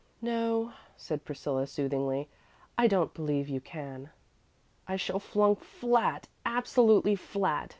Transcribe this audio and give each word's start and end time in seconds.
"No," 0.19 0.73
said 0.97 1.23
Priscilla, 1.25 1.67
soothingly; 1.67 2.27
"I 2.75 2.87
don't 2.87 3.13
believe 3.13 3.47
you 3.47 3.61
can." 3.61 4.09
"I 4.87 4.95
shall 4.95 5.19
flunk 5.19 5.61
flat 5.63 6.27
absolutely 6.43 7.15
flat. 7.15 7.69